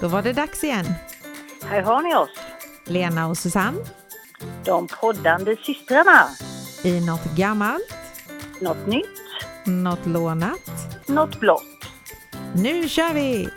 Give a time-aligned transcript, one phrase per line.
[0.00, 0.84] Då var det dags igen.
[1.64, 2.40] Här har ni oss,
[2.84, 3.78] Lena och Susanne
[4.64, 6.24] de poddande systrarna.
[6.84, 7.94] i något gammalt,
[8.60, 9.20] Något nytt,
[9.66, 10.70] något lånat.
[11.08, 11.62] något blått.
[12.54, 13.48] Nu kör vi!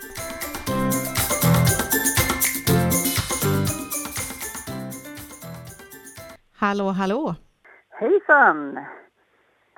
[6.56, 7.34] Hallå, hallå!
[7.90, 8.78] Hejsan!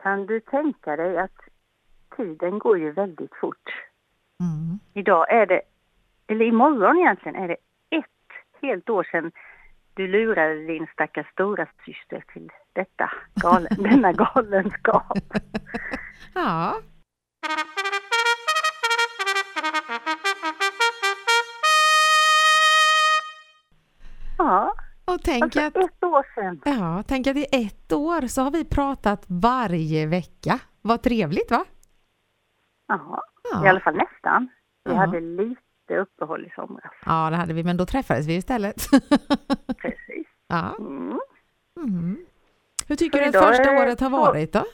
[0.03, 1.37] Kan du tänka dig att
[2.17, 3.69] tiden går ju väldigt fort.
[4.41, 4.79] Mm.
[4.95, 5.63] Idag är det,
[6.27, 7.57] eller imorgon egentligen, är det
[7.91, 9.33] ett helt år sedan
[9.95, 15.19] du lurade din stackars stora syster till detta galen, denna galenskap.
[16.35, 16.75] Ja,
[24.39, 26.61] Ja, och tänk alltså att, ett år sedan.
[26.65, 30.59] ja, tänk att i ett år så har vi pratat varje vecka.
[30.83, 31.65] Vad trevligt va?
[32.87, 33.67] Ja, Ja.
[33.67, 34.49] i alla fall nästan.
[34.85, 34.97] Vi Ja.
[34.99, 36.93] hade lite uppehåll i somras.
[37.07, 38.77] Ja, det hade vi, men då träffades vi istället.
[39.79, 40.27] Precis.
[40.49, 40.77] ja.
[40.79, 41.21] Mm.
[41.77, 42.17] Mm.
[42.89, 44.65] Hur tycker Så du att första året har varit då?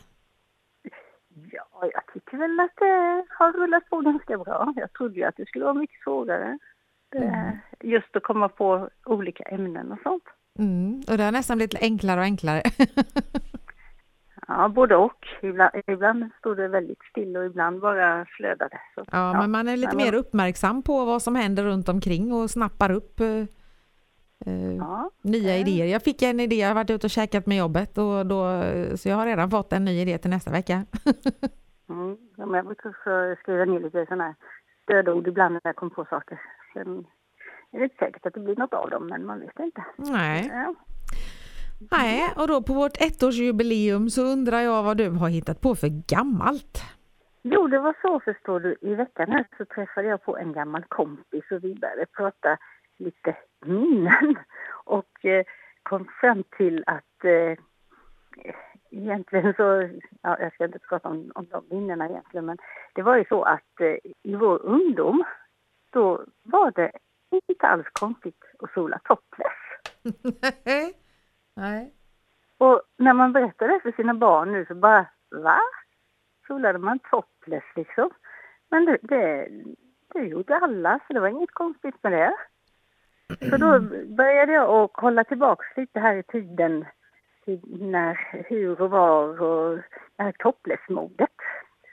[1.53, 4.73] Ja, jag tycker väl att det har rullat på ganska bra.
[4.77, 6.59] Jag trodde ju att det skulle vara mycket svårare.
[7.17, 7.57] Mm.
[7.81, 10.25] Just att komma på olika ämnen och sånt.
[10.59, 11.03] Mm.
[11.09, 12.63] Och det har nästan blivit enklare och enklare.
[14.51, 15.27] Ja, både och.
[15.43, 18.81] Ibland, ibland stod det väldigt still och ibland bara flödade.
[18.95, 22.51] Så, Ja, men man är lite mer uppmärksam på vad som händer runt omkring och
[22.51, 23.45] snappar upp eh,
[24.47, 25.61] eh, Ja, nya Ja.
[25.61, 25.87] idéer.
[25.87, 28.63] Jag fick en idé, jag har varit ute och käkat med jobbet och då,
[28.97, 30.75] så jag har redan fått en ny idé till nästa vecka.
[31.89, 32.17] mm.
[32.37, 34.35] ja, jag brukar också skriva ner lite sådana här
[34.83, 36.41] stödord ibland när jag kommer på saker.
[36.73, 37.07] Sen
[37.73, 39.85] är det inte säkert att det blir något av dem, men man vet inte.
[39.97, 40.51] Nej.
[40.53, 40.75] Ja.
[41.91, 45.89] Nej, och då på vårt ettårsjubileum så undrar jag vad du har hittat på för
[45.89, 46.83] gammalt.
[47.43, 48.77] Jo, det var så förstår du.
[48.81, 52.59] I veckan här så träffade jag på en gammal kompis och vi började prata
[52.99, 54.39] lite minnen
[54.85, 55.45] och eh,
[55.83, 57.59] kom fram till att eh,
[58.91, 59.89] egentligen så,
[60.23, 62.59] ja, jag ska inte prata om, om de minnena egentligen, men
[62.95, 65.25] det var ju så att eh, i vår ungdom
[65.91, 66.93] då var det
[67.49, 69.61] inte alls konstigt att sola topless.
[71.61, 71.93] Nej.
[72.59, 75.61] Och när man berättar det för sina barn nu så bara, va?
[76.47, 78.11] Solade man topless liksom?
[78.71, 79.49] Men det, det,
[80.15, 82.35] det gjorde alla, så det var inget konstigt med det.
[83.51, 83.81] Så då
[84.17, 86.85] började jag att kolla tillbaks lite här i tiden,
[87.45, 89.79] till när, hur och var och
[90.17, 91.37] det här topless-modet,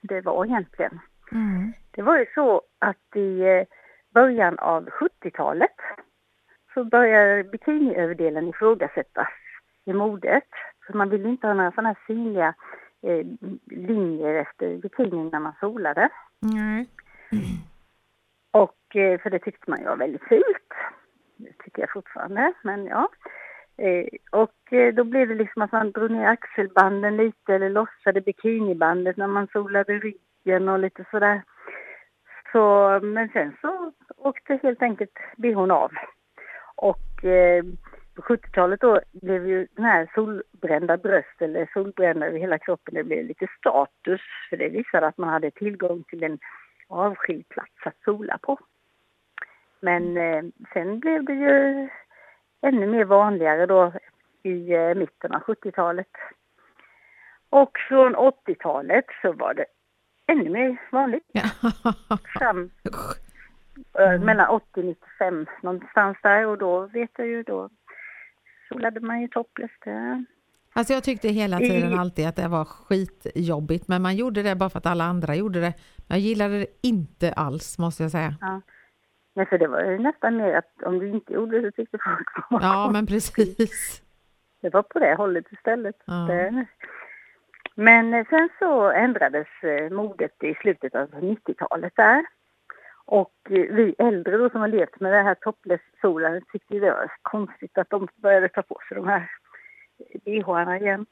[0.01, 0.99] det var egentligen.
[1.31, 1.73] Mm.
[1.91, 3.63] Det var ju så att i eh,
[4.13, 5.75] början av 70-talet
[6.73, 9.28] så började bikiniöverdelen ifrågasättas
[9.87, 10.47] i modet.
[10.87, 12.53] För man ville inte ha några sådana här synliga
[13.01, 13.25] eh,
[13.65, 16.09] linjer efter bikinin när man solade.
[16.39, 16.87] Nej.
[18.51, 20.73] Och eh, för det tyckte man ju var väldigt fult.
[21.37, 23.09] Det tycker jag fortfarande, men ja.
[23.77, 28.21] Eh, och eh, då blev det liksom att man drog ner axelbanden lite eller lossade
[28.21, 31.41] bikinibandet när man solade ryggen och lite sådär.
[32.51, 35.91] Så, men sen så åkte helt enkelt bhn av.
[36.75, 37.63] Och eh,
[38.17, 43.03] på 70-talet då blev ju den här solbrända bröst eller solbrända över hela kroppen, det
[43.03, 46.39] blev lite status för det visade att man hade tillgång till en
[46.88, 48.59] avskild plats att sola på.
[49.79, 51.89] Men eh, sen blev det ju
[52.61, 53.94] ännu mer vanligare då
[54.44, 56.11] i eh, mitten av 70-talet.
[57.49, 59.66] Och från 80-talet så var det
[60.28, 61.23] ännu mer vanligt.
[62.39, 62.69] Fram,
[63.99, 67.69] eh, mellan 80 och 95 någonstans där och då vet jag ju då
[68.77, 69.71] solade man ju topless.
[70.73, 74.69] Alltså jag tyckte hela tiden alltid att det var skitjobbigt, men man gjorde det bara
[74.69, 75.73] för att alla andra gjorde det.
[76.07, 78.33] Jag gillade det inte alls, måste jag säga.
[78.41, 78.61] Ja.
[79.35, 81.97] Men för det var ju nästan mer att om du inte gjorde det så tyckte
[81.97, 84.01] folk var Ja, men precis.
[84.61, 85.95] Det var på det hållet istället.
[86.05, 86.27] Ja.
[87.75, 92.25] Men eh, sen så ändrades eh, modet i slutet av 90-talet där.
[93.07, 97.11] Och eh, vi äldre då som har levt med det här topless-solen tyckte det var
[97.21, 99.29] konstigt att de började ta på sig de här
[100.25, 101.05] bhna igen.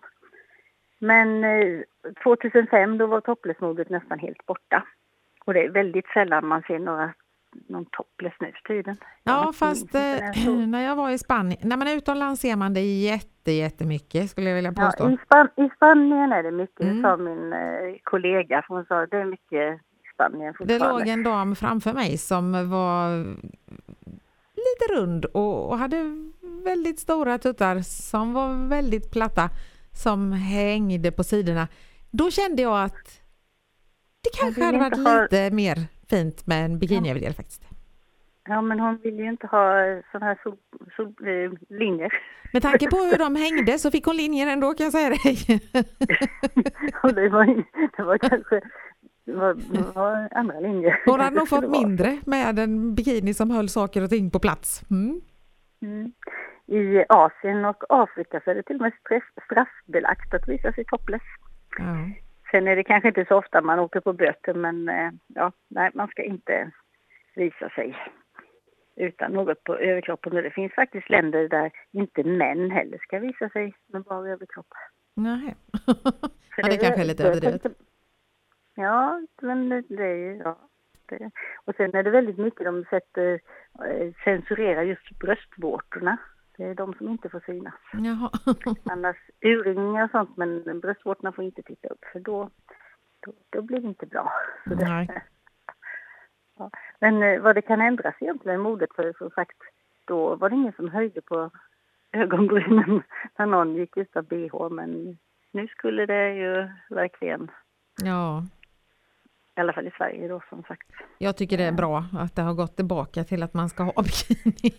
[0.99, 1.79] Men eh,
[2.23, 4.83] 2005 då var topless-modet nästan helt borta.
[5.45, 7.13] Och det är väldigt sällan man ser några,
[7.67, 8.95] någon topless nu tiden.
[9.23, 12.81] Ja, fast eh, när jag var i Spanien, när man är utomlands ser man det
[12.81, 15.09] jätte, jättemycket skulle jag vilja Ja, påstå.
[15.11, 17.01] i, Span I Spanien är det mycket, Mm.
[17.01, 18.65] sa min eh, kollega.
[18.67, 19.81] Hon sa det är mycket
[20.15, 23.23] i Spanien Det låg en dam framför mig som var
[24.55, 26.03] lite rund och, och hade
[26.65, 29.49] väldigt stora tuttar som var väldigt platta
[29.93, 31.67] som hängde på sidorna.
[32.11, 33.21] Då kände jag att
[34.23, 35.77] det kanske hade varit ha- lite mer
[36.09, 37.61] fint med en bikiniöverdel faktiskt.
[38.47, 39.73] Ja, men hon vill ju inte ha
[40.11, 40.57] sådana här sol,
[40.95, 42.13] sol, eh, linjer.
[42.53, 45.61] Med tanke på hur de hängde så fick hon linjer ändå kan jag säga dig.
[47.15, 47.63] Det, var,
[47.97, 48.61] det var kanske
[49.33, 51.01] var, det var andra linjer.
[51.05, 54.39] Hon hade nog Det fått mindre med en bikini som höll saker och ting på
[54.39, 54.83] plats.
[54.91, 55.21] Mm.
[55.81, 56.11] Mm.
[56.67, 60.85] I Asien och Afrika så är det till och med straff- straffbelagt att visa sig
[60.85, 61.21] topless.
[61.77, 61.97] Ja.
[62.51, 65.91] Sen är det kanske inte så ofta man åker på böter men eh, ja, nej,
[65.93, 66.71] man ska inte
[67.35, 67.97] visa sig
[68.95, 70.33] utan något på överkroppen.
[70.37, 74.67] Och det finns faktiskt länder där inte män heller ska visa sig med bara överkropp.
[75.15, 75.55] Nej.
[76.57, 77.65] Ja, det kanske är lite det- överdrivet.
[78.75, 80.41] Ja, men det det är ju...
[80.43, 80.57] Ja,
[81.05, 81.31] det.
[81.65, 83.39] Och sen är det väldigt mycket de sätter,
[83.85, 86.17] eh, censurerar just bröstvårtorna.
[86.57, 87.73] Det är de som inte får synas.
[87.93, 88.31] Jaha.
[88.83, 92.49] Annars urringningar och sånt, men bröstvårtorna får inte titta upp för då,
[93.19, 94.31] då, då blir det inte bra.
[94.65, 95.07] Det,
[96.57, 96.71] ja.
[96.99, 99.57] Men eh, vad det kan ändras egentligen modet, för som sagt,
[100.05, 101.49] då var det ingen som höjde på
[102.11, 103.03] ögonbrynen
[103.37, 105.17] när någon gick utan bh, men
[105.51, 107.51] nu skulle det ju verkligen,
[108.03, 108.43] Ja,
[109.57, 110.87] i alla fall i Sverige då som sagt.
[111.17, 113.93] jag tycker det är bra att det har gått tillbaka till att man ska ha
[114.03, 114.71] bikini.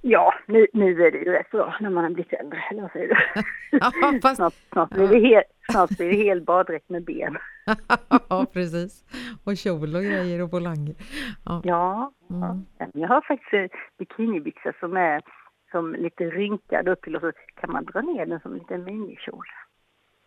[0.00, 2.90] Ja, nu, nu är det ju rätt bra när man har blivit äldre, eller vad
[2.92, 3.42] säger du?
[3.78, 3.92] Ja,
[4.22, 7.36] fast, Snart, snart, blir det hel, snart blir det hel baddräkt med ben.
[8.28, 9.04] ja, precis.
[9.44, 10.94] Och kjol och grejer och volanger.
[11.44, 11.60] Ja.
[11.64, 12.64] Ja, Mm.
[12.78, 12.86] ja.
[12.94, 15.22] jag har faktiskt eh, bikinibyxor som är
[15.70, 18.84] som lite rynkad upp till och så kan man dra ner den som en liten
[18.84, 19.44] minikjol.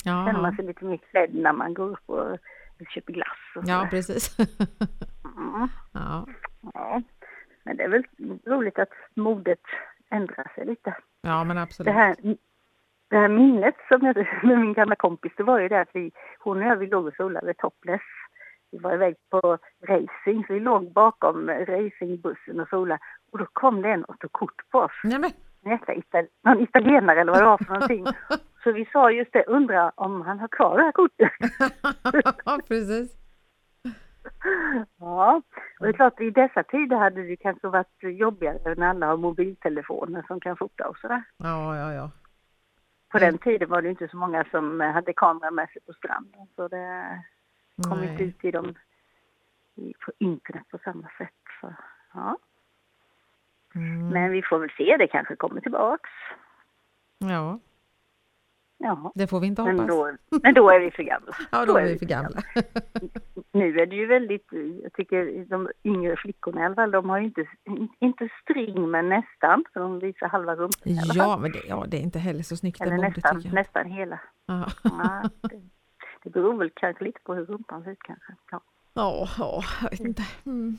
[0.04, 2.38] Känner man Ja, sig lite mer klädd när man går upp och
[2.89, 3.38] köper glass.
[3.56, 3.72] Och så.
[3.72, 4.39] ja, precis.
[5.38, 6.25] Mm, Ja,
[6.74, 7.01] ja.
[7.63, 8.04] Men det är väl
[8.45, 9.62] roligt att modet
[10.12, 10.95] ändrar sig lite.
[11.22, 11.94] ja men Det absolut.
[11.94, 12.16] här,
[13.10, 16.12] det här minnet som jag med min gamla kompis, det var ju det att vi,
[16.39, 18.01] hon och jag, vi låg och solade topless.
[18.72, 19.57] Vi var iväg på
[19.88, 23.00] racing, så vi låg bakom racingbussen och solade.
[23.31, 24.92] Och då kom det en och tog kort på oss.
[25.04, 25.31] Nej, men,
[26.44, 28.06] någon italienare eller vad det var för någonting.
[28.66, 31.32] Så vi sa just det, undrar om han har kvar det här kortet.
[32.68, 33.18] precis.
[35.00, 35.42] Ja,
[35.80, 39.18] och det är klart i dessa tider hade det kanske varit jobbigare när alla har
[39.18, 41.24] mobiltelefoner som kan fota och sådär.
[41.38, 42.12] Ja, ja, ja.
[43.10, 46.48] På den tiden var det inte så många som hade kamera med sig på stranden.
[46.56, 47.24] Så det
[47.90, 48.24] kom inte Nej.
[48.24, 48.76] ut i dem
[50.06, 51.42] på internet på samma sätt.
[51.62, 51.74] Så,
[52.14, 52.38] ja.
[53.76, 54.10] Mm.
[54.10, 56.10] Men vi får väl se, det kanske kommer tillbaks.
[57.18, 57.60] Ja,
[58.86, 59.96] Ja, det får vi inte men hoppas.
[60.30, 61.32] då, men då är vi för gamla.
[61.52, 62.42] Ja, då är vi för gamla.
[63.52, 64.48] Nu är det ju väldigt,
[64.84, 67.46] jag tycker de yngre flickorna i alla fall, de har ju inte,
[68.00, 71.18] inte string men nästan, för de visar halva rumpan i alla fall.
[71.18, 73.54] Ja, men det, ja, det är inte heller så snyggt det Eller nästan, jag.
[73.54, 74.20] nästan hela.
[74.46, 75.62] Ja, Ja, det,
[76.24, 78.34] det beror väl kanske lite på hur rumpan ser ut kanske.
[78.52, 78.62] Ja.
[78.94, 80.24] ja, ja, jag vet inte.
[80.46, 80.78] Mm.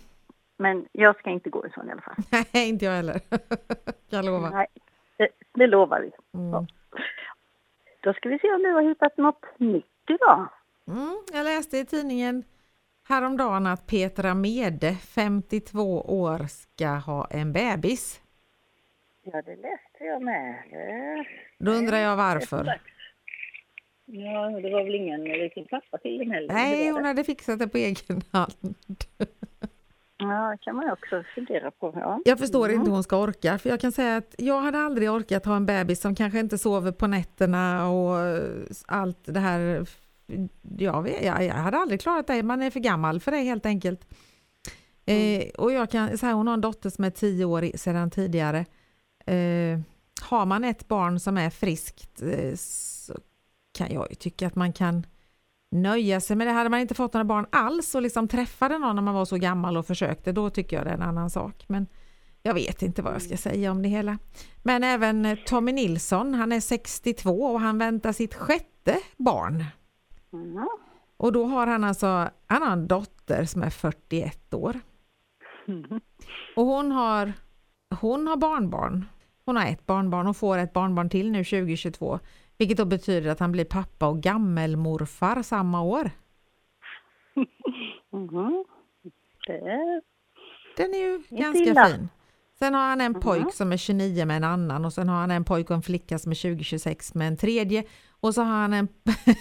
[0.58, 2.16] Men jag ska inte gå i sån i alla fall.
[2.52, 3.20] Nej, inte jag heller.
[4.08, 4.50] Jag lovar.
[4.50, 4.66] Nej,
[5.16, 6.38] det, det lovar vi.
[6.38, 6.66] Mm.
[8.06, 10.48] Då ska vi se om du har hittat något nytt idag.
[10.88, 12.44] Mm, jag läste i tidningen
[13.08, 18.20] häromdagen att Petra Mede, 52 år, ska ha en bebis.
[19.22, 20.54] Ja, det läste jag med.
[21.58, 22.80] Då undrar jag varför.
[24.04, 26.54] Ja, det var väl ingen riktig pappa till den heller?
[26.54, 28.74] Nej, hon hade fixat det på egen hand.
[30.30, 31.92] Ja, det kan man också fundera på.
[31.94, 32.20] Ja.
[32.24, 32.74] Jag förstår Mm.
[32.76, 35.56] inte hur hon ska orka, för jag kan säga att jag hade aldrig orkat ha
[35.56, 38.42] en bebis som kanske inte sover på nätterna och eh,
[38.86, 39.86] allt det här.
[40.78, 43.66] Jag, vet, jag, jag hade aldrig klarat det, man är för gammal för det helt
[43.66, 44.00] enkelt.
[45.06, 48.58] Eh, och jag kan säga, hon har en dotter som är tio år sedan tidigare.
[49.26, 49.80] Eh,
[50.22, 53.14] har man ett barn som är friskt eh, så
[53.78, 55.06] kan jag ju tycka att man kan
[55.76, 56.52] nöja sig med det.
[56.52, 59.36] Hade man inte fått några barn alls och liksom träffade någon när man var så
[59.36, 61.64] gammal och försökte, då tycker jag det är en annan sak.
[61.68, 61.86] Men
[62.42, 64.18] jag vet inte vad jag ska säga om det hela.
[64.62, 69.64] Men även eh, Tommy Nilsson, han är 62 och han väntar sitt sjätte barn.
[70.32, 70.68] Mm.
[71.16, 74.80] Och då har han alltså, han har en dotter som är 41 år.
[75.68, 75.84] Mm.
[76.56, 77.32] Och hon har,
[78.00, 79.04] hon har barnbarn.
[79.44, 82.18] Hon har ett barnbarn och får ett barnbarn till nu 2022.
[82.58, 86.10] Vilket då betyder att han blir pappa och gammelmorfar samma år.
[89.46, 90.02] Det är...
[90.76, 91.86] Den är ju Inte ganska illa.
[91.86, 92.08] fin.
[92.58, 93.20] Sen har han en Mhm.
[93.20, 95.82] pojk som är 29 med en annan och sen har han en pojk och en
[95.82, 97.84] flicka som är 20-26 med en tredje.
[98.20, 98.88] Och så har han en,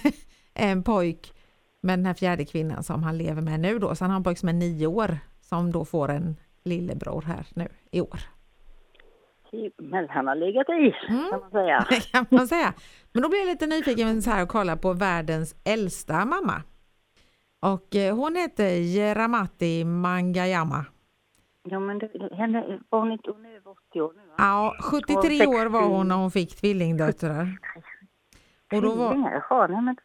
[0.53, 1.33] en pojk
[1.81, 3.95] med den här fjärde kvinnan som han lever med nu då.
[3.95, 7.47] Sen har han en pojk som är nio år som då får en lillebror här
[7.55, 8.19] nu i år.
[9.77, 11.29] Men han har legat i, Mm.
[11.31, 11.85] kan man säga.
[11.89, 12.73] Det kan man säga.
[13.13, 16.61] Men då blir jag lite nyfiken så här och kolla på världens äldsta mamma.
[17.59, 20.85] Och eh, hon heter Jeramati Mangayama.
[21.63, 24.21] Ja, men det, henne, var hon inte hon är över 80 år nu?
[24.27, 24.33] Va?
[24.37, 27.57] Ja, 73 år var hon när hon fick tvillingdöttrar.
[28.73, 29.15] Och då var...
[29.49, 29.97] Jaha, nej men...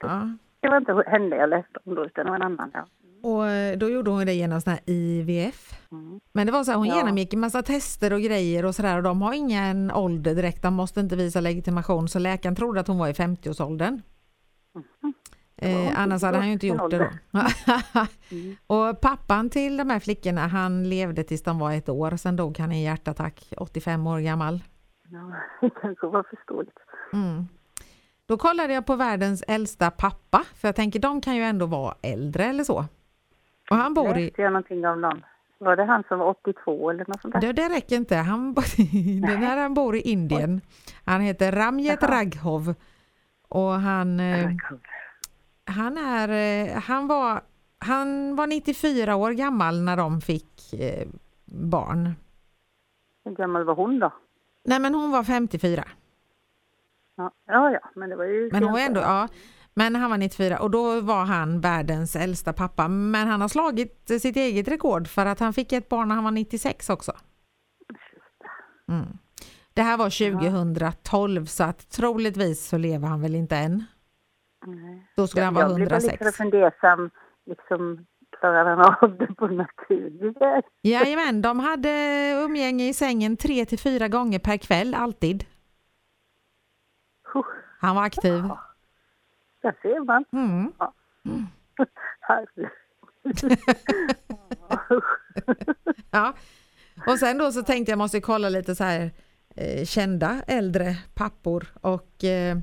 [0.00, 0.28] Ja.
[0.62, 2.70] Det var inte henne jag läste om då, utan det var en annan.
[2.74, 2.86] Ja.
[3.22, 5.88] Och eh, då gjorde hon det genom sån här IVF.
[5.92, 6.20] Mm.
[6.32, 6.96] Men det var så här, hon ja.
[6.96, 10.74] genomgick en massa tester och grejer och sådär och de har ingen ålder direkt, de
[10.74, 14.02] måste inte visa legitimation så läkaren trodde att hon var i 50-årsåldern.
[14.74, 15.14] Mm.
[15.56, 17.38] Eh, annars hade han ju inte gjort det då.
[18.30, 18.56] mm.
[18.66, 22.58] Och pappan till de här flickorna, han levde tills de var ett år, sen dog
[22.58, 24.62] han i hjärtattack, 85 år gammal.
[25.08, 26.78] Ja, det kanske var förståeligt.
[27.12, 27.48] Mm.
[28.26, 31.94] Då kollade jag på världens äldsta pappa, för jag tänker de kan ju ändå vara
[32.02, 32.84] äldre eller så.
[33.70, 34.30] Och han bor i...
[34.36, 35.22] jag någonting om någon.
[35.58, 37.40] Var det han som var 82 eller något sånt där?
[37.40, 38.16] Det, det räcker inte.
[38.16, 38.54] Han,
[39.22, 40.60] den här han bor i Indien.
[41.04, 42.74] Han heter Ramjet Raghov.
[43.48, 44.20] Och han...
[44.20, 44.50] Eh,
[45.64, 46.28] han är...
[46.28, 47.40] Eh, han var,
[47.78, 51.08] han var 94 år gammal när de fick eh,
[51.44, 52.14] barn.
[53.24, 54.12] Hur gammal var hon då?
[54.64, 55.84] Nej men hon var 54.
[57.16, 58.50] Ja, ja, men det var ju...
[58.52, 59.28] Men hon ändå, ja.
[59.74, 62.88] Men han var 94 och då var han världens äldsta pappa.
[62.88, 66.24] Men han har slagit sitt eget rekord för att han fick ett barn när han
[66.24, 67.12] var 96 också.
[68.88, 69.06] Mm.
[69.74, 73.84] Det här var 2012 så att troligtvis så lever han väl inte än.
[74.66, 75.06] Nej.
[75.16, 76.04] Då skulle han vara 106.
[76.04, 77.10] Jag blev lite fundersam,
[77.46, 78.06] liksom
[78.40, 80.64] klarar han av det på naturlig väg?
[80.82, 81.90] Jajamän, de hade
[82.44, 85.44] umgänge i sängen tre till fyra gånger per kväll, alltid.
[87.80, 88.44] Han var aktiv.
[88.48, 88.60] Ja.
[89.62, 90.24] Där ser man.
[90.32, 90.72] Mm.
[90.78, 90.94] Ja.
[96.10, 96.34] ja.
[97.06, 99.10] Och sen då så tänkte jag måste kolla lite så här
[99.56, 102.58] eh, kända äldre pappor och eh,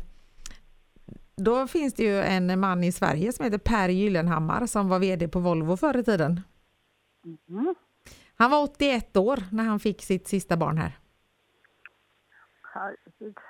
[1.35, 5.27] då finns det ju en man i Sverige som heter Per Gyllenhammar som var VD
[5.27, 6.41] på Volvo förr i tiden.
[7.49, 7.75] Mm.
[8.35, 10.97] Han var 81 år när han fick sitt sista barn här.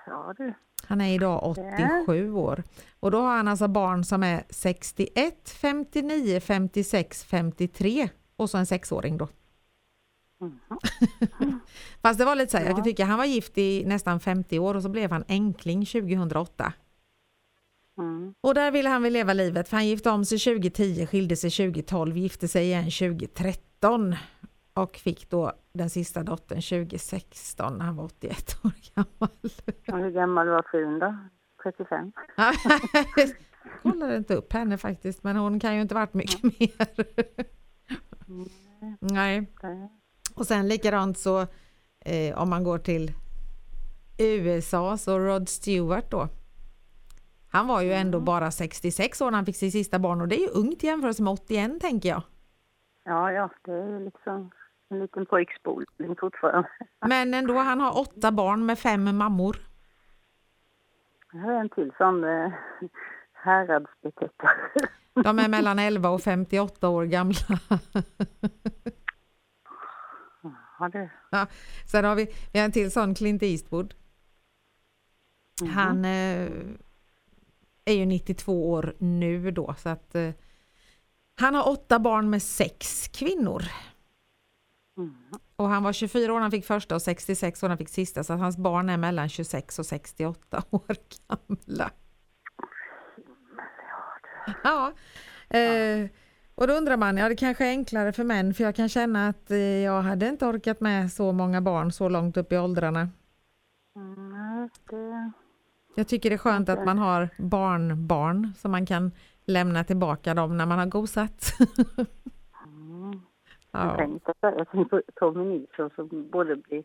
[0.06, 0.54] Ja, du.
[0.88, 2.64] Han är idag 87 år.
[3.00, 8.66] Och då har han alltså barn som är 61, 59, 56, 53 och så en
[8.66, 9.28] sexåring då.
[10.42, 10.60] Mm.
[12.02, 14.60] Fast det var lite så här, jag kan tycka han var gift i nästan 50
[14.60, 16.74] år och så blev han enkling 2008.
[17.98, 18.34] Mm.
[18.42, 21.52] Och där ville han väl leva livet för han gifte om sig 2010, skilde sig
[21.52, 24.16] 2012, gifte sig igen 2013
[24.74, 29.30] och fick då den sista dottern 2016 när han var 81 år gammal.
[29.88, 31.16] Och hur gammal var frun då?
[31.64, 32.12] 35?
[33.16, 33.30] jag
[33.82, 36.56] kollade inte upp henne faktiskt men hon kan ju inte varit mycket mm.
[36.60, 36.88] mer.
[39.00, 39.48] Nej.
[40.36, 41.42] Och sen likadant så
[42.00, 43.12] eh, om man går till
[44.18, 46.28] USA så Rod Stewart då.
[47.52, 48.26] Han var ju ändå mm.
[48.26, 51.20] bara 66 år när han fick sitt sista barn och det är ju ungt jämfört
[51.20, 52.22] med 81 tänker jag.
[53.04, 54.52] Ja, ja, det är liksom
[54.90, 56.70] en liten pojkspoling fortfarande.
[57.08, 59.58] Men ändå, han har åtta barn med fem mammor.
[61.32, 62.52] Jag har en till som eh,
[63.34, 64.72] häradsbetecknare.
[65.14, 67.38] De är mellan 11 och 58 år gamla.
[70.80, 71.10] Ja, det.
[71.32, 71.48] Ja,
[71.86, 73.94] sen har vi, vi har en till sån, Clint Eastwood.
[75.62, 75.74] Mm.
[75.74, 76.50] Han eh,
[77.86, 80.30] är ju 92 år nu då, så att eh,
[81.36, 83.64] han har åtta barn med sex kvinnor.
[85.00, 85.16] Mm.
[85.56, 87.90] Och han var 24 år när han fick första och 66 år när han fick
[87.90, 90.96] sista, så hans barn är mellan 26 och 68 år
[91.28, 91.92] gamla.
[94.64, 94.94] Ja,
[95.58, 96.10] eh,
[96.56, 99.30] och då undrar man, ja det kanske är enklare för män, för jag kan känna
[99.30, 103.10] att eh, jag hade inte orkat med så många barn så långt upp i åldrarna.
[103.96, 105.32] Mm, det...
[105.96, 109.12] Jag tycker det är skönt att man har barnbarn så man kan
[109.46, 111.54] lämna tillbaka dem när man har gosat.
[113.88, 113.96] Ja.
[113.98, 116.84] Tänkte, jag tänkte på Tommy Nilsson som både blir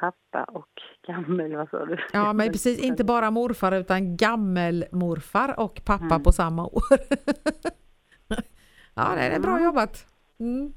[0.00, 0.68] pappa och
[1.06, 1.98] gammel, vad sa du?
[2.12, 6.22] Ja, men precis, inte bara morfar utan gammelmorfar och pappa mm.
[6.22, 6.82] på samma år.
[8.94, 10.06] ja, det är bra jobbat.
[10.40, 10.72] Mm.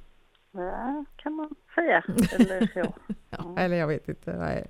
[0.52, 2.04] Ja, kan man säga.
[2.08, 2.94] Eller så.
[3.30, 4.38] ja, eller jag vet inte.
[4.38, 4.68] Nej.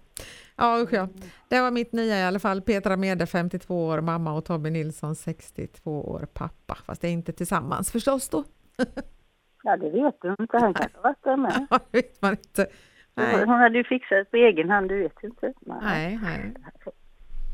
[0.56, 1.08] Ja, usch ja.
[1.48, 2.62] Det var mitt nya i alla fall.
[2.62, 6.76] Petra Mede 52 år mamma och Tommy Nilsson 62 år pappa.
[6.86, 8.44] Fast det är inte tillsammans förstås då.
[9.64, 10.58] Ja, det vet du inte.
[10.58, 11.68] Han kanske har varit där med.
[11.70, 12.68] Ja, det vet man inte.
[13.14, 13.46] Nej.
[13.46, 15.54] Hon hade ju fixat på egen hand, du vet inte.
[15.60, 16.54] Nej, nej.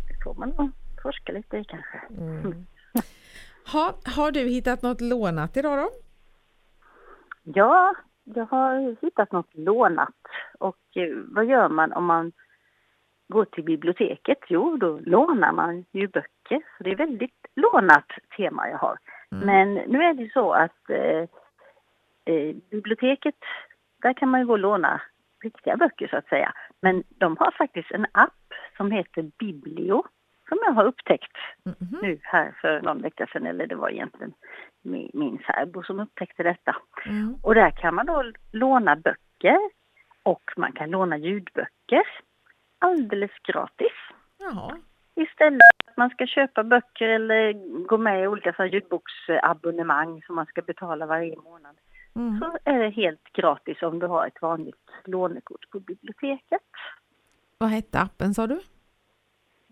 [0.07, 0.71] Det får man nog
[1.03, 2.01] forska lite i kanske.
[2.17, 2.65] Mm.
[3.73, 5.89] Ha, har du hittat något lånat idag då?
[7.43, 10.15] Ja, jag har hittat något lånat.
[10.59, 12.31] Och eh, vad gör man om man
[13.27, 14.37] går till biblioteket?
[14.47, 16.61] Jo, då lånar man ju böcker.
[16.77, 18.97] Så det är väldigt lånat tema jag har.
[19.31, 19.45] Mm.
[19.45, 21.29] Men nu är det så att eh,
[22.29, 23.35] eh, biblioteket
[24.01, 25.01] där kan man ju gå och låna
[25.43, 26.53] riktiga böcker så att säga.
[26.81, 30.03] Men de har faktiskt en app som heter Biblio
[30.49, 31.99] som jag har upptäckt Mhm.
[32.01, 34.33] nu här för någon vecka sedan, eller det var egentligen
[34.81, 36.75] min, min särbo som upptäckte detta.
[37.05, 37.35] Mm.
[37.43, 39.59] Och där kan man då låna böcker
[40.23, 42.03] och man kan låna ljudböcker
[42.79, 43.93] alldeles gratis.
[44.39, 44.77] Jaha.
[45.15, 47.53] Istället för att man ska köpa böcker eller
[47.87, 51.75] gå med i olika ljudboksabonnemang som man ska betala varje månad.
[52.17, 52.39] Mm.
[52.39, 56.61] Så är det helt gratis om du har ett vanligt lånekort på biblioteket.
[57.57, 58.59] Vad hette appen sa du?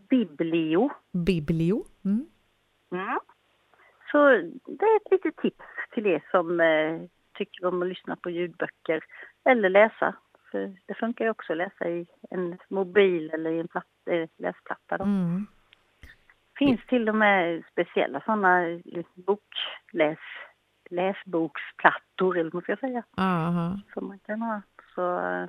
[0.10, 0.90] Biblio.
[1.12, 1.86] Biblio?
[2.06, 2.26] Mm.
[2.92, 3.20] Mm.
[4.12, 4.28] Så
[4.72, 7.02] det är ett litet tips till er som eh,
[7.38, 9.04] tycker om att lyssna på ljudböcker
[9.44, 10.16] eller läsa.
[10.52, 14.30] För det funkar ju också att läsa i en mobil eller i en platt, eh,
[14.38, 14.98] läsplatta.
[14.98, 15.04] Då.
[15.04, 15.48] Mm.
[16.58, 18.82] finns till och med speciella sådana
[19.14, 20.20] bokläs,
[20.90, 23.80] läsboksplattor, eller vad ska jag säga, Aha.
[23.94, 24.62] som man kan ha.
[24.96, 25.48] Så eh,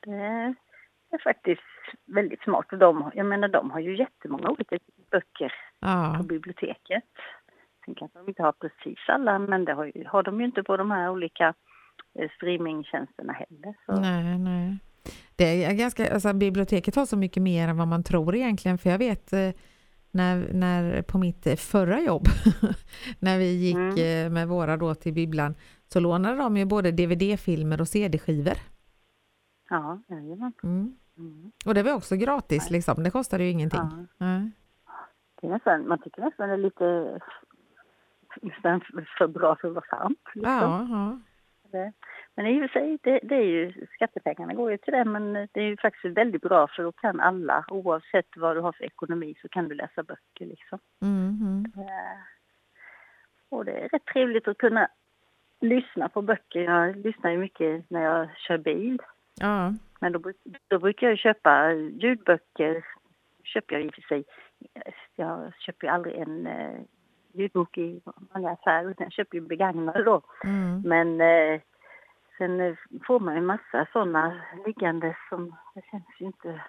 [0.00, 0.54] det
[1.10, 1.62] är faktiskt
[2.06, 2.66] väldigt smart.
[2.70, 4.78] De, jag menar, de har ju jättemånga olika
[5.10, 6.20] böcker på Ja.
[6.28, 7.04] biblioteket.
[7.84, 10.62] Sen kanske de inte har precis alla, men det har, ju, har de ju inte
[10.62, 11.54] på de här olika
[12.18, 13.74] eh, streamingtjänsterna heller.
[13.86, 14.00] Så.
[14.00, 14.78] Nej, nej.
[15.36, 18.90] Det är ganska, alltså, biblioteket har så mycket mer än vad man tror egentligen, för
[18.90, 19.50] jag vet eh,
[20.10, 22.22] när, när på mitt eh, förra jobb,
[23.18, 24.26] när vi gick Mm.
[24.26, 25.54] eh, med våra då till bibblan,
[25.86, 28.54] så lånade de ju både DVD-filmer och CD-skivor.
[29.70, 30.52] Ja, jajamän.
[30.62, 30.96] Mm.
[31.18, 31.52] Mm.
[31.66, 33.80] Och det var också gratis liksom, det kostade ju ingenting.
[33.80, 34.06] Ja.
[34.18, 34.50] Nej.
[35.40, 37.20] Det är nästan, man tycker nästan det är lite
[38.42, 38.80] nästan
[39.18, 40.20] för bra för att vara sant.
[40.34, 40.52] Liksom.
[40.52, 41.18] Ja, ja.
[42.38, 45.32] Men i och för sig, det, det är ju, skattepengarna går ju till det, men
[45.32, 48.84] det är ju faktiskt väldigt bra för då kan alla, oavsett vad du har för
[48.84, 50.78] ekonomi, så kan du läsa böcker liksom.
[51.02, 51.64] Mm,
[53.48, 54.88] Och det är rätt trevligt att kunna
[55.60, 56.60] lyssna på böcker.
[56.60, 58.98] Jag lyssnar ju mycket när jag kör bil.
[59.40, 59.72] ja.
[60.00, 60.32] Men då,
[60.68, 62.84] då brukar jag köpa ljudböcker.
[63.44, 64.24] Köper jag i och för sig.
[65.16, 66.80] Jag köper ju aldrig en eh,
[67.32, 70.22] ljudbok i vanliga affärer utan jag köper ju begagnade då.
[70.44, 70.82] Mm.
[70.82, 71.60] Men eh,
[72.38, 72.74] sen eh,
[73.06, 76.62] får man ju massa sådana liggande som det känns ju inte...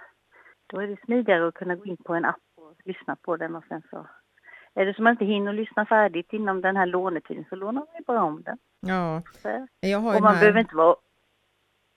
[0.68, 3.56] Då är det smidigare att kunna gå in på en app och lyssna på den
[3.56, 4.08] och sen så...
[4.74, 7.96] Är det som man inte hinner lyssna färdigt inom den här lånetiden så lånar man
[8.00, 8.58] ju bara om den.
[8.80, 9.22] ja.
[9.42, 10.96] Så, Jag har ju och man den behöver här, inte vara...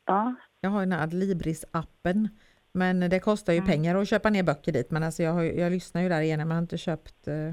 [0.06, 2.28] Ja, jag har den här Adlibris-appen,
[2.72, 3.70] men det kostar ju Mm.
[3.70, 6.38] pengar att köpa ner böcker dit, men alltså jag, har, jag lyssnar ju där igen,
[6.38, 7.52] men jag har inte köpt, eh,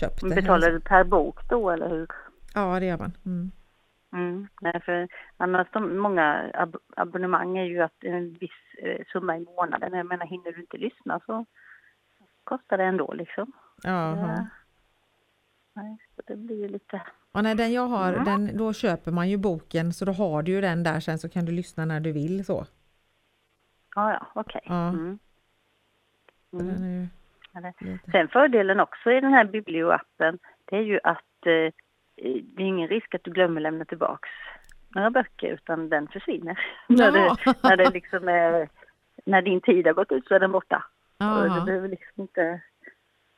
[0.00, 0.34] köpt det.
[0.34, 2.08] betalar du per bok då eller hur?
[2.54, 3.12] Ja, det gör man.
[3.26, 3.50] Mm.
[4.12, 4.48] Mm.
[4.60, 9.40] Nej, för annars de, många ab abonnemang är ju att en viss eh, summa i
[9.40, 9.92] månaden.
[9.92, 11.44] Jag menar, hinner du inte lyssna så
[12.44, 13.52] kostar det ändå liksom.
[13.82, 14.14] Ja.
[15.74, 17.02] Nej, så det blir ju lite...
[17.32, 18.24] Och när den jag har, Mm.
[18.24, 21.28] den, då köper man ju boken så då har du ju den där sen så
[21.28, 22.66] kan du lyssna när du vill så.
[23.94, 24.60] Ja, ja, okej.
[24.64, 24.88] Ja.
[24.88, 25.18] Mm.
[26.52, 27.06] Mm.
[27.52, 27.72] Ja.
[28.12, 31.72] Sen fördelen också i den här biblioappen, det är ju att eh,
[32.22, 34.28] det är ingen risk att du glömmer lämna tillbaks
[34.94, 36.58] några böcker utan den försvinner.
[36.86, 38.68] när, det, när det liksom är,
[39.24, 40.84] när din tid har gått ut så är den borta.
[41.18, 42.60] Och du behöver liksom inte...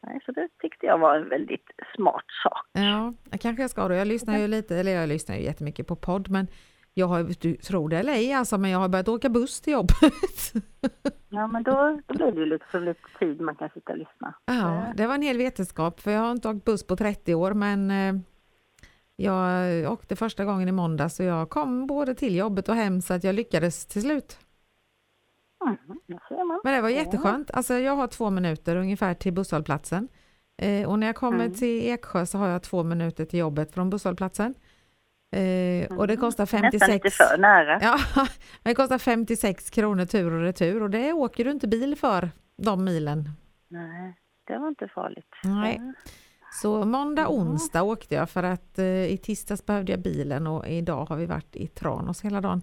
[0.02, 2.66] Nej, så det tyckte jag var en väldigt smart sak.
[2.72, 3.94] Ja, kanske jag ska då.
[3.94, 6.46] Jag lyssnar ju lite, eller jag lyssnar ju jättemycket på podd, men
[6.94, 9.72] jag har, du tror det eller ej, alltså, men jag har börjat åka buss till
[9.72, 10.52] jobbet.
[11.32, 14.34] Ja, men då, då blir det ju liksom lite tid man kan sitta och lyssna.
[14.44, 17.54] Ja, det var en hel vetenskap, för jag har inte åkt buss på 30 år,
[17.54, 18.20] men eh,
[19.22, 23.14] jag åkte första gången i måndag så jag kom både till jobbet och hem så
[23.14, 24.38] att jag lyckades till slut.
[26.64, 27.50] Men det var jätteskönt.
[27.50, 30.08] Alltså jag har två minuter ungefär till busshållplatsen.
[30.62, 31.54] Eh, och när jag kommer Mm.
[31.54, 34.54] till Eksjö så har jag två minuter till jobbet från busshållplatsen.
[35.36, 36.70] Eh, och det kostar Mm.
[36.72, 36.88] Nästan 56...
[37.04, 37.78] lite för nära.
[37.82, 37.98] Ja,
[38.62, 42.30] men det kostar 56 kronor tur och retur och det åker du inte bil för
[42.62, 43.30] de milen.
[43.68, 45.34] Nej, det var inte farligt.
[45.44, 45.80] Nej.
[46.52, 51.04] Så måndag, onsdag åkte jag för att eh, i tisdags behövde jag bilen och idag
[51.04, 52.62] har vi varit i Tranås hela dagen.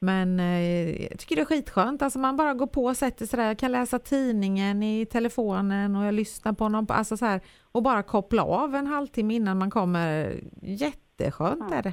[0.00, 3.36] Men eh, jag tycker det är skitskönt, alltså man bara går på och sätter sig
[3.36, 7.40] där, jag kan läsa tidningen i telefonen och jag lyssnar på någon, alltså så här,
[7.72, 10.40] och bara koppla av en halvtimme innan man kommer.
[10.62, 11.92] Jätteskönt är det.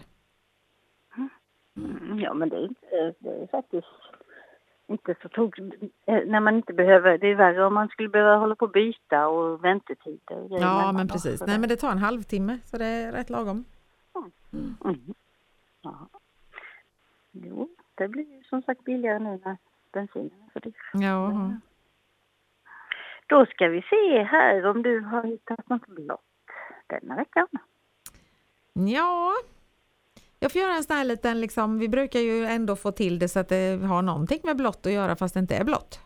[1.77, 3.87] Mm, Ja, men det är, det är faktiskt
[4.87, 5.75] inte så tokigt.
[6.05, 8.71] Eh, När man inte behöver, det är värre om man skulle behöva hålla på och
[8.71, 10.37] byta och väntetider.
[10.37, 11.41] och Ja, men precis.
[11.47, 13.65] Nej, men det tar en halvtimme så det är rätt lagom.
[14.53, 15.13] Mm.
[15.81, 16.07] Ja.
[17.31, 19.57] Jo, det blir ju som sagt billigare nu när
[19.93, 20.73] bensinen är så dyr.
[20.93, 21.51] Ja,
[23.27, 26.21] Då ska vi se här om du har hittat något blått
[26.87, 27.47] denna veckan.
[28.73, 29.33] ja.
[30.39, 33.27] Jag får göra en sån här liten, liksom, vi brukar ju ändå få till det
[33.29, 35.99] så att det har någonting med blått att göra fast det inte är blått.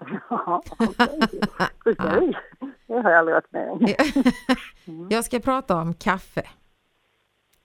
[0.30, 1.20] Ja, okej.
[1.84, 2.38] Okej.
[2.86, 3.86] Det har jag aldrig varit med om.
[5.10, 6.48] Jag ska prata om kaffe.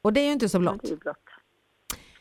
[0.02, 0.82] Och det är ju inte så Ja, blått.
[0.82, 1.18] Det är blått.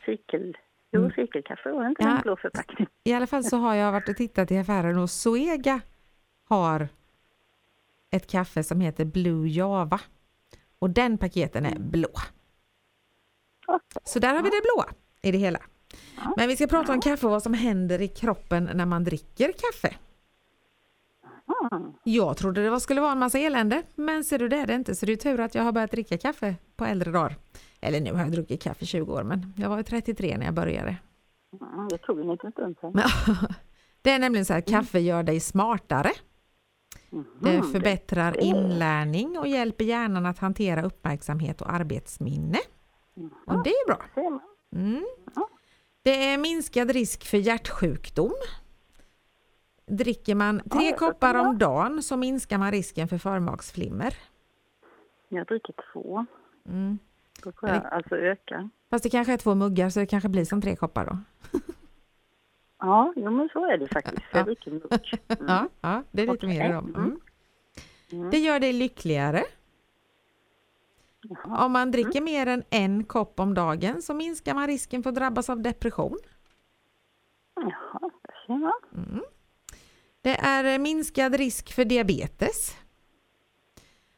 [0.05, 0.57] Cykel...
[0.91, 2.15] Jo, cykelkaffe var inte Ja.
[2.15, 2.87] en blå förpackning.
[3.03, 5.81] I alla fall så har jag varit och tittat i affären och Zoega
[6.47, 6.87] har
[8.11, 9.99] ett kaffe som heter Blue Java.
[10.79, 12.09] Och den paketen är blå.
[14.03, 14.89] Så där har vi det blåa
[15.21, 15.59] i det hela.
[16.37, 19.51] Men vi ska prata om kaffe och vad som händer i kroppen när man dricker
[19.51, 19.95] kaffe.
[21.71, 21.93] Mm.
[22.03, 24.95] Jag trodde det skulle vara en massa elände, men ser du det är det inte.
[24.95, 27.35] Så det är tur att jag har börjat dricka kaffe på äldre dagar.
[27.81, 30.45] Eller nu har jag druckit kaffe i 20 år, men jag var ju 33 när
[30.45, 30.95] jag började.
[31.61, 32.93] Mm, Det tog en liten stund sen.
[34.01, 36.11] Det är nämligen så här, kaffe gör dig smartare.
[37.41, 42.57] Det förbättrar inlärning och hjälper hjärnan att hantera uppmärksamhet och arbetsminne.
[43.45, 44.01] Och det är bra.
[44.75, 45.05] Mm.
[46.03, 48.33] Det är minskad risk för hjärtsjukdom.
[49.85, 54.13] Dricker man tre koppar om dagen så minskar man risken för förmaksflimmer.
[55.29, 56.25] Jag dricker två.
[56.69, 56.99] Mm.
[57.43, 58.69] Då får jag alltså öka.
[58.89, 61.17] Fast det kanske är två muggar så det kanske blir som tre koppar då.
[62.79, 64.25] Ja, jo, men så är det faktiskt.
[64.31, 64.37] Ja.
[64.37, 65.19] Jag dricker mugg.
[65.27, 65.45] Mm.
[65.47, 66.59] Ja, ja det är lite Okej.
[66.59, 66.85] mer dem.
[66.85, 67.01] Mm.
[67.01, 67.19] Mm.
[68.11, 68.29] Mm.
[68.29, 69.43] Det gör dig lyckligare.
[71.43, 75.15] Om man dricker mer än en kopp om dagen så minskar man risken för att
[75.15, 76.17] drabbas av depression.
[77.55, 79.21] Jaha, där ser man.
[80.21, 82.75] Det är eh, minskad risk för diabetes.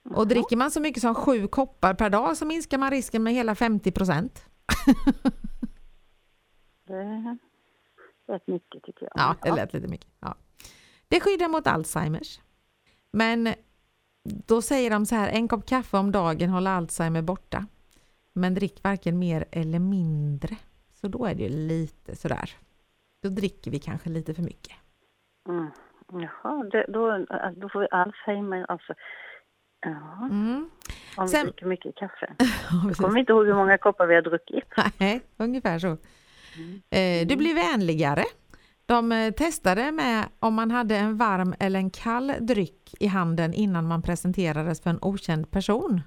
[0.03, 3.33] Och dricker man så mycket som sju koppar per dag så minskar man risken med
[3.33, 4.43] hela 50 procent.
[6.87, 7.37] Det är
[8.27, 9.11] rätt mycket tycker jag.
[9.15, 10.09] Ja, det lät lite mycket.
[10.19, 10.35] Ja.
[11.07, 12.39] Det skyddar mot Alzheimers.
[13.11, 13.53] Men
[14.23, 17.65] då säger de så här, en kopp kaffe om dagen håller Alzheimer borta.
[18.33, 20.55] Men drick varken mer eller mindre.
[20.93, 22.51] Så då är det ju lite sådär.
[23.23, 24.75] Då dricker vi kanske lite för mycket.
[25.49, 25.67] Mm.
[26.11, 28.93] Jaha, det, då, då får vi Alzheimer alltså.
[29.81, 30.69] Ja, Mm.
[31.17, 32.33] om Sen- vi dricker mycket kaffe.
[32.71, 32.97] Jag precis.
[32.97, 34.63] kommer inte ihåg hur många koppar vi har druckit.
[34.97, 35.87] Nej, ungefär så.
[36.89, 38.23] Eh, Du blir vänligare.
[38.89, 43.53] De eh, testade med om man hade en varm eller en kall dryck i handen
[43.53, 46.01] innan man presenterades för en okänd person.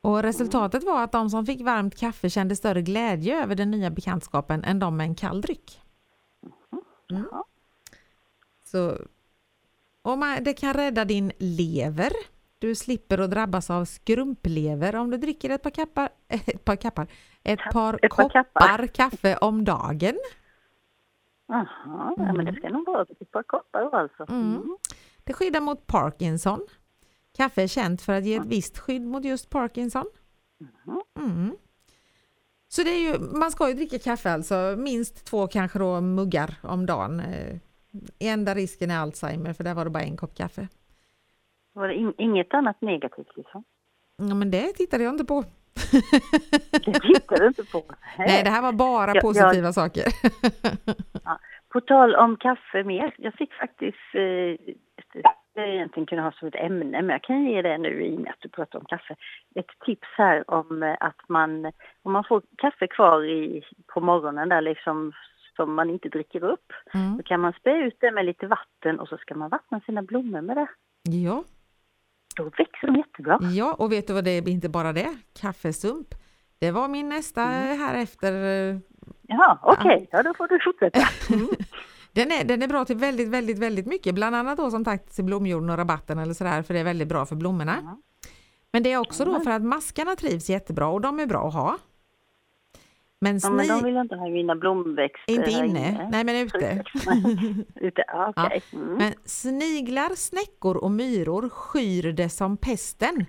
[0.00, 3.90] Och resultatet var att de som fick varmt kaffe kände större glädje över den nya
[3.90, 5.80] bekantskapen än de med en kall dryck.
[7.12, 7.24] Mm.
[8.64, 8.98] Så,
[10.02, 12.12] och man, det kan rädda din lever.
[12.58, 17.06] Du slipper att drabbas av skrumplever om du dricker ett par kappar, ett par kappar,
[17.42, 18.86] ett par, Ett par koppar kappar.
[18.86, 20.18] kaffe om dagen.
[21.48, 24.26] Jaha, ja, men det ska nog vara ett par koppar alltså.
[24.28, 24.76] Mm.
[25.24, 26.60] Det skyddar mot Parkinson.
[27.36, 30.06] Kaffe är känt för att ge ett visst skydd mot just Parkinson.
[31.18, 31.56] Mm.
[32.68, 36.54] Så det är ju, man ska ju dricka kaffe alltså, minst två kanske då muggar
[36.62, 37.20] om dagen.
[37.20, 37.56] Eh,
[38.18, 40.68] Enda risken är Alzheimer för där var det bara en kopp kaffe.
[41.72, 43.64] Var det in, inget annat negativt liksom?
[44.16, 45.44] Ja, men det tittade jag inte på.
[46.84, 47.82] Det tittar du inte på.
[48.18, 50.04] Nej, det här var bara Ja, positiva saker.
[51.72, 54.74] På tal om kaffe mer, jag fick faktiskt, eh,
[55.54, 58.20] jag egentligen kunde ha som ett ämne, men jag kan ge det nu i och
[58.20, 59.14] med att du pratar om kaffe.
[59.54, 64.48] Ett tips här om eh, att man, om man får kaffe kvar i, på morgonen
[64.48, 65.12] där liksom
[65.56, 67.16] som man inte dricker upp, Mm.
[67.16, 70.02] då kan man spä ut det med lite vatten och så ska man vattna sina
[70.02, 70.66] blommor med det.
[71.02, 71.44] Ja,
[72.38, 73.38] Då växer de jättebra.
[73.52, 74.48] ja, och vet du vad det är?
[74.48, 76.14] Inte bara det, kaffesump.
[76.58, 78.32] Det var min nästa här efter.
[78.72, 78.76] eh,
[79.30, 81.00] Ja, okej, ja då får du fortsätta.
[81.34, 81.48] Mm.
[82.12, 84.14] Den är, den är bra till väldigt, väldigt, väldigt mycket.
[84.14, 87.08] Bland annat då som sagt till blomjorden och rabatten eller sådär, för det är väldigt
[87.08, 87.76] bra för blommorna.
[87.84, 87.98] Ja.
[88.72, 91.54] Men det är också då för att maskarna trivs jättebra och de är bra att
[91.54, 91.78] ha.
[93.20, 95.32] Men, Ja, men de vill inte ha mina blomväxter.
[95.34, 96.84] inte inne, nej men ute.
[97.74, 98.62] Ute, ja, okej.
[98.72, 98.94] Mm.
[98.94, 103.26] Men sniglar, snäckor och myror skyr det som pesten.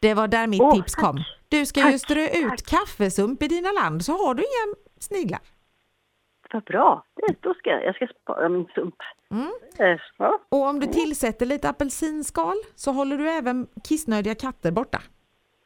[0.00, 1.04] Det var där mitt Åh, tips tack.
[1.04, 1.18] kom.
[1.48, 2.66] Du ska ju Tack, strö ut tack.
[2.66, 5.40] kaffesump i dina land så har du inga sniglar.
[6.52, 8.94] Vad bra, det, då ska jag, jag ska spara min sump.
[9.30, 9.50] Mm.
[9.78, 10.38] Eh, Ja.
[10.48, 15.02] Och om du tillsätter lite apelsinskal så håller du även kissnödiga katter borta.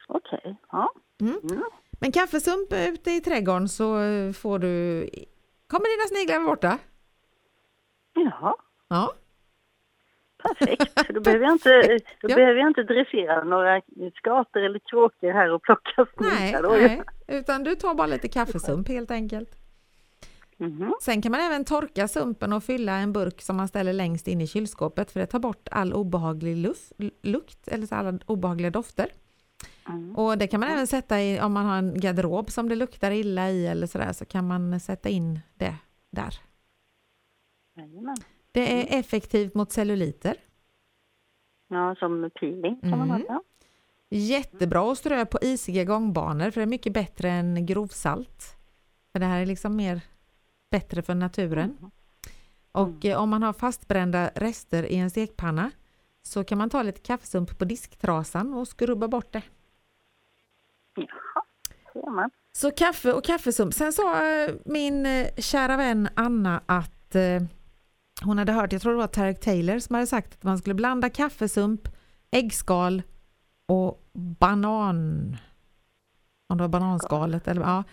[0.07, 0.91] Okej, ja.
[1.21, 1.39] Mm.
[1.51, 1.63] Mm.
[1.99, 3.85] Men kaffesump ute i trädgården så
[4.33, 5.09] får du...
[5.67, 6.77] Kommer dina sniglar vara borta?
[8.13, 8.55] Jaha,
[8.87, 9.13] Ja.
[10.43, 11.07] perfekt.
[11.13, 12.35] Då, behöver jag inte, då Ja.
[12.35, 13.81] behöver jag inte dressera några
[14.15, 16.63] skator eller kråkor här och plocka Nej, sniglar.
[16.63, 16.69] då.
[16.69, 19.49] nej, utan du tar bara lite kaffesump helt enkelt.
[20.57, 20.93] Mhm.
[21.01, 24.41] Sen kan man även torka sumpen och fylla en burk som man ställer längst in
[24.41, 29.07] i kylskåpet för det tar bort all obehaglig luft, lukt eller så alla obehagliga dofter.
[29.89, 30.15] Mm.
[30.15, 33.11] Och det kan man även sätta i, om man har en garderob som det luktar
[33.11, 35.75] illa i eller sådär, så kan man sätta in det
[36.11, 36.39] där.
[37.77, 38.15] Jajamän.
[38.51, 38.79] Det Mm.
[38.87, 40.35] är effektivt mot celluliter.
[41.67, 43.15] Ja, som peeling kan man ha.
[43.15, 43.27] Mm.
[43.29, 43.43] Ja.
[44.09, 48.57] Jättebra att strö på isiga gångbanor för det är mycket bättre än grovsalt.
[49.11, 50.01] För det här är liksom mer
[50.71, 51.77] bättre för naturen.
[51.79, 51.91] Mm.
[52.71, 55.71] Och eh, om man har fastbrända rester i en stekpanna
[56.21, 59.41] så kan man ta lite kaffesump på disktrasan och skrubba bort det.
[60.95, 61.43] Jaha,
[61.93, 62.29] ser man.
[62.51, 63.73] Så kaffe och kaffesump.
[63.73, 67.41] Sen sa eh, min eh, kära vän Anna att eh,
[68.23, 70.75] hon hade hört, jag tror det var Tarek Taylor som hade sagt att man skulle
[70.75, 71.81] blanda kaffesump,
[72.31, 73.01] äggskal
[73.65, 75.35] och banan.
[76.47, 77.83] Om det var bananskalet eller ja.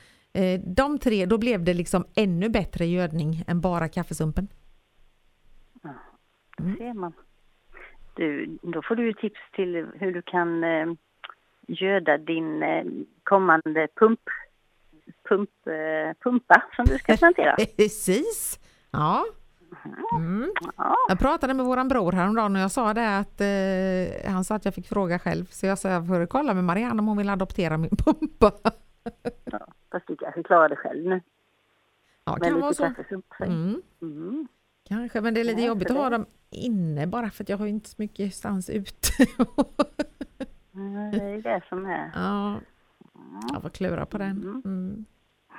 [0.65, 4.49] De tre, då blev det liksom ännu bättre gödning än bara kaffesumpen.
[6.59, 6.77] Mm.
[6.77, 7.13] ser man.
[8.17, 10.65] Du, då får du ju tips till hur du kan
[11.67, 12.85] göda din eh,
[13.25, 14.21] kommande pump,
[15.29, 17.57] pump, eh, pumpa som du ska plantera.
[17.77, 18.61] Precis!
[18.91, 19.25] Ja.
[20.17, 20.53] Mm.
[20.77, 24.55] Ja, Jag pratade med våran bror häromdagen och jag sa det att eh, han sa
[24.55, 27.17] att jag fick fråga själv så jag sa jag får kolla med Marianne om hon
[27.17, 28.53] vill adoptera min pumpa.
[29.93, 31.21] fast du kanske klarar det själv nu
[32.25, 32.93] Ja, med kan vara så.
[33.41, 34.49] Mm, Mm.
[34.89, 37.57] kanske, men det är lite Ja, jobbigt att ha dem inne bara för att jag
[37.59, 39.09] har inte så mycket stans ute.
[40.75, 42.11] Mm, Det är det som är.
[42.15, 42.61] ja,
[43.53, 44.31] jag får klura på den.
[44.31, 44.63] Mm.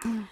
[0.06, 0.24] Mm.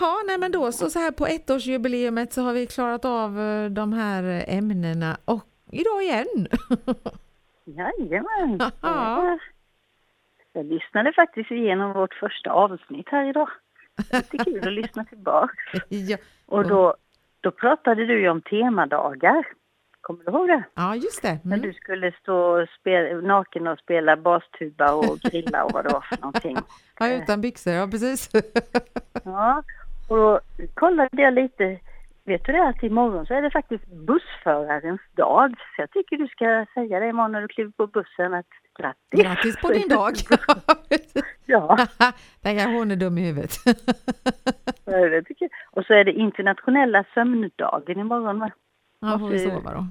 [0.00, 3.70] Ja, nej men då så, så här på ettårsjubileumet så har vi klarat av eh,
[3.70, 6.48] de här ämnena och idag igen.
[7.64, 8.60] Jajamän.
[8.82, 9.38] Ja.
[10.52, 13.48] Jag lyssnade faktiskt igenom vårt första avsnitt här idag.
[14.10, 15.54] Det är kul att lyssna tillbaka.
[15.88, 16.94] ja, Och då,
[17.40, 19.46] då pratade du ju om temadagar.
[20.00, 20.62] Kommer du ihåg det?
[20.74, 21.38] ja, just det.
[21.44, 21.68] När Mm.
[21.68, 26.16] du skulle stå spela, naken och spela bastuba och grilla och vad det var för
[26.20, 26.56] någonting.
[26.98, 28.30] Ja, utan byxor, ja precis.
[29.24, 29.62] Ja,
[30.08, 30.40] och då
[30.74, 31.78] kollade jag lite.
[32.24, 35.50] Vet du det att imorgon så är det faktiskt bussförarens dag.
[35.76, 38.46] Så jag tycker du ska säga det imorgon när du kliver på bussen att
[38.78, 39.20] grattis.
[39.24, 40.12] Grattis på din dag!
[41.46, 41.78] Ja,
[42.42, 43.50] kanske hon är dum i huvudet.
[45.70, 48.38] Och så är det internationella sömndagen imorgon
[49.00, 49.86] Ja, får vi sova då.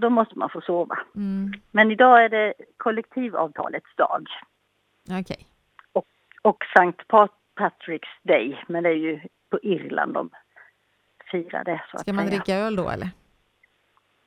[0.00, 0.98] Då måste man få sova.
[1.16, 1.52] Mm.
[1.70, 4.26] Men idag är det kollektivavtalets dag.
[5.20, 5.46] Okej.
[6.42, 10.30] och Sankt Pat- Patrick's Day, men det är ju på Irland de
[11.30, 11.82] firar det.
[11.90, 12.36] Så Ska man säga.
[12.36, 13.10] dricka öl då eller?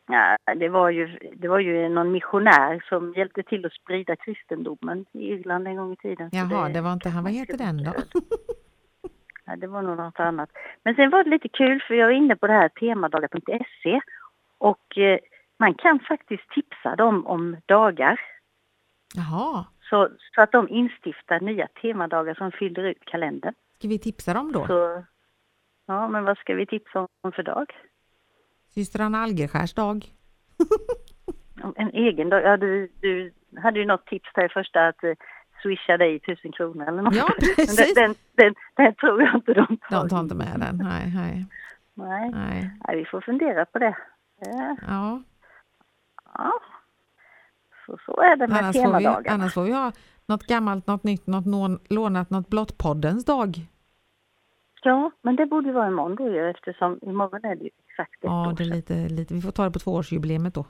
[0.08, 5.06] Ja, det, var ju, det var ju någon missionär som hjälpte till att sprida kristendomen
[5.12, 6.30] i Irland en gång i tiden.
[6.34, 7.24] Jaha, det var inte han.
[7.24, 7.94] Vad heter den då?
[9.46, 10.50] Ja, det var nog något annat.
[10.84, 14.02] Men sen var det lite kul för jag är inne på det här temadagar.se
[14.58, 15.20] och eh,
[15.60, 18.20] man kan faktiskt tipsa dem om dagar
[19.16, 23.54] Jaha, så, så att de instiftar nya temadagar som fyller ut kalendern.
[23.78, 24.68] ska vi tipsa dem då?
[24.68, 25.06] Så,
[25.88, 27.66] ja, men vad ska vi tipsa om för dag?
[28.70, 30.06] Syster Anna Algerskärs dag.
[31.76, 32.44] En egen dag?
[32.44, 35.14] Ja, du, du hade ju något tips där i första att eh,
[35.64, 37.16] swisha dig tusen kronor eller något.
[37.16, 37.76] Ja, precis.
[37.96, 40.00] den, den, den, den tror jag inte de tar.
[40.02, 40.78] De tar inte med den.
[40.78, 41.46] Nej, nej,
[41.96, 42.32] Nej.
[42.32, 42.72] nej.
[42.88, 43.96] Nej, vi får fundera på det.
[44.40, 45.22] Ja, Ja,
[46.34, 46.52] ja.
[47.86, 49.34] Så, så är det med annars får, vi, temadagar.
[49.34, 49.92] annars får vi ha
[50.26, 51.46] något gammalt, något nytt, något
[51.90, 53.56] lånat, något blott poddens dag.
[54.86, 58.20] Ja, men det borde vara imorgon då ju eftersom imorgon är det ju exakt ett
[58.24, 58.76] Ja, år det är sedan.
[58.76, 60.66] lite, lite, vi får ta det på tvåårsjubileet då.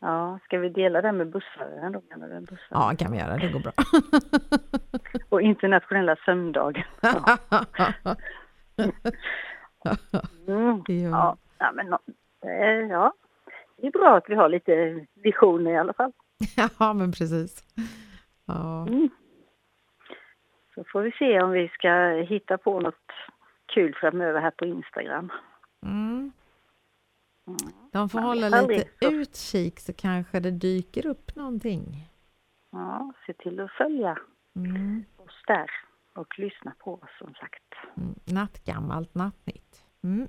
[0.00, 2.56] Ja, ska vi dela det med bussföraren då menar du?
[2.70, 3.36] Ja, kan vi göra.
[3.36, 3.72] Det går bra.
[5.28, 6.84] Och internationella sömndagen.
[10.46, 10.82] Mm.
[10.86, 11.36] Ja.
[11.58, 11.92] Ja, men
[12.42, 13.12] eh, ja,
[13.76, 16.12] det är bra att vi har lite visioner i alla fall.
[16.78, 17.64] ja, men precis.
[18.46, 18.86] Ja.
[18.88, 19.08] Mm.
[20.74, 23.12] Så får vi se om vi ska hitta på något
[23.74, 25.32] kul framöver här på Instagram.
[27.98, 28.02] Mm.
[28.02, 28.08] Mm.
[28.08, 28.86] De får Man hålla lite aldrig,
[29.20, 32.08] utkik så kanske det dyker upp någonting.
[32.70, 34.18] Ja, se till att följa
[34.56, 35.04] Mm.
[35.16, 35.70] oss där
[36.14, 37.74] och lyssna på oss som sagt.
[37.96, 38.14] Mm.
[38.24, 39.84] Nattgammalt, nattnytt.
[40.04, 40.28] Mm.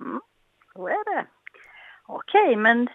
[0.00, 0.20] Mm.
[0.72, 1.26] Så är det.
[2.06, 2.88] Okej, men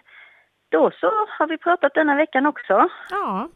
[0.68, 1.06] då så
[1.38, 2.88] har vi pratat denna veckan också.
[3.10, 3.48] Ja,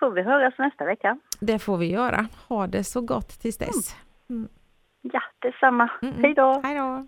[0.00, 1.18] Får vi höras nästa vecka.
[1.40, 2.28] det får vi göra.
[2.48, 3.96] Ha det så gott tills dess.
[5.02, 5.90] Ja, detsamma.
[6.02, 6.14] Mm.
[6.22, 6.60] Hej då!
[6.64, 7.06] Hej då!